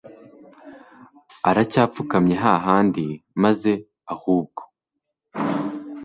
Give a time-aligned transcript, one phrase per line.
[1.49, 3.03] aracyapfukamye hahandi
[3.43, 3.71] maze
[4.13, 4.61] ahubwo